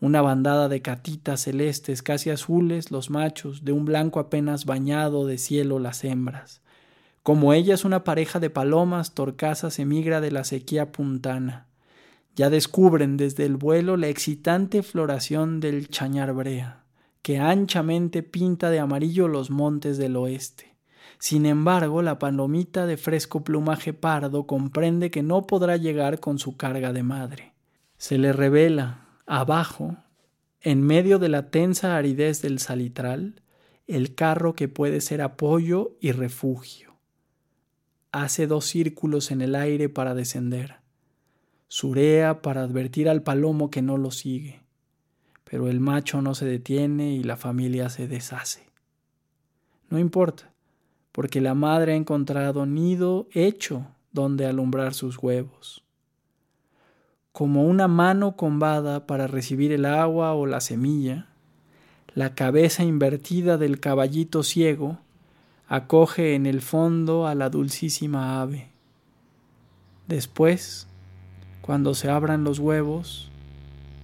Una 0.02 0.24
bandada 0.24 0.70
de 0.70 0.82
catitas 0.82 1.42
celestes 1.42 2.02
casi 2.02 2.32
azules 2.32 2.90
los 2.90 3.12
machos, 3.12 3.64
de 3.64 3.72
un 3.72 3.86
blanco 3.86 4.20
apenas 4.20 4.66
bañado 4.66 5.28
de 5.28 5.38
cielo 5.38 5.78
las 5.78 6.04
hembras. 6.04 6.62
Como 7.22 7.54
ellas 7.54 7.86
una 7.86 8.04
pareja 8.04 8.40
de 8.40 8.50
palomas 8.50 9.14
torcasas 9.14 9.78
emigra 9.78 10.22
de 10.22 10.32
la 10.32 10.44
sequía 10.44 10.92
puntana. 10.92 11.68
Ya 12.36 12.50
descubren 12.50 13.16
desde 13.16 13.46
el 13.46 13.58
vuelo 13.58 13.96
la 13.96 14.08
excitante 14.08 14.82
floración 14.82 15.60
del 15.60 15.88
chañar 15.90 16.34
brea, 16.34 16.83
que 17.24 17.40
anchamente 17.40 18.22
pinta 18.22 18.70
de 18.70 18.78
amarillo 18.78 19.28
los 19.28 19.50
montes 19.50 19.98
del 19.98 20.16
oeste. 20.16 20.76
Sin 21.18 21.48
embargo, 21.48 22.04
la 22.04 22.20
palomita 22.20 22.86
de 22.86 22.98
fresco 22.98 23.44
plumaje 23.44 23.94
pardo 23.94 24.46
comprende 24.46 25.10
que 25.10 25.24
no 25.24 25.48
podrá 25.48 25.78
llegar 25.78 26.20
con 26.20 26.38
su 26.38 26.56
carga 26.56 26.94
de 26.94 27.02
madre. 27.02 27.54
Se 27.98 28.20
le 28.20 28.32
revela, 28.32 29.08
abajo, 29.26 29.96
en 30.62 30.84
medio 30.84 31.18
de 31.18 31.30
la 31.30 31.50
tensa 31.50 31.98
aridez 31.98 32.44
del 32.44 32.60
salitral, 32.60 33.42
el 33.88 34.14
carro 34.14 34.54
que 34.54 34.68
puede 34.68 35.02
ser 35.02 35.24
apoyo 35.24 35.98
y 36.00 36.12
refugio 36.12 36.94
hace 38.14 38.46
dos 38.46 38.66
círculos 38.66 39.32
en 39.32 39.42
el 39.42 39.56
aire 39.56 39.90
para 39.90 40.14
descender. 40.14 40.78
Surea 41.68 42.42
para 42.44 42.62
advertir 42.62 43.10
al 43.10 43.24
palomo 43.24 43.72
que 43.72 43.82
no 43.82 43.98
lo 43.98 44.12
sigue. 44.12 44.62
Pero 45.44 45.68
el 45.68 45.80
macho 45.80 46.22
no 46.22 46.36
se 46.36 46.46
detiene 46.46 47.14
y 47.14 47.24
la 47.24 47.38
familia 47.38 47.90
se 47.90 48.08
deshace. 48.08 48.70
No 49.90 50.00
importa, 50.00 50.52
porque 51.12 51.42
la 51.42 51.54
madre 51.54 51.94
ha 51.94 51.96
encontrado 51.96 52.66
nido 52.66 53.28
hecho 53.32 53.86
donde 54.12 54.46
alumbrar 54.46 54.94
sus 54.94 55.22
huevos. 55.22 55.84
Como 57.32 57.66
una 57.66 57.88
mano 57.88 58.36
combada 58.36 59.08
para 59.08 59.28
recibir 59.28 59.72
el 59.72 59.86
agua 59.86 60.34
o 60.34 60.46
la 60.46 60.62
semilla, 60.62 61.28
la 62.16 62.36
cabeza 62.36 62.84
invertida 62.84 63.58
del 63.58 63.80
caballito 63.80 64.44
ciego 64.44 65.00
acoge 65.68 66.36
en 66.36 66.46
el 66.46 66.62
fondo 66.62 67.26
a 67.26 67.34
la 67.34 67.50
dulcísima 67.50 68.40
ave. 68.42 68.70
Después, 70.08 70.88
cuando 71.62 71.96
se 71.96 72.10
abran 72.12 72.44
los 72.44 72.60
huevos, 72.60 73.32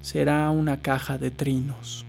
será 0.01 0.49
una 0.49 0.81
caja 0.81 1.17
de 1.17 1.31
trinos. 1.31 2.05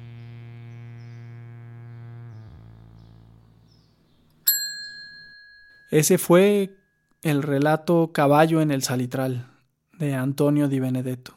Ese 5.91 6.19
fue 6.19 6.77
el 7.23 7.43
relato 7.43 8.13
Caballo 8.13 8.61
en 8.61 8.71
el 8.71 8.83
Salitral 8.83 9.51
de 9.99 10.15
Antonio 10.15 10.69
Di 10.69 10.79
Benedetto. 10.79 11.35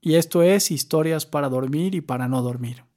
Y 0.00 0.14
esto 0.14 0.42
es 0.42 0.70
Historias 0.70 1.26
para 1.26 1.48
dormir 1.48 1.94
y 1.94 2.00
para 2.00 2.28
no 2.28 2.40
dormir. 2.40 2.87